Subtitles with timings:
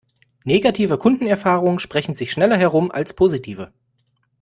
[0.45, 3.71] Negative Kundenerfahrungen sprechen sich schneller herum als positive.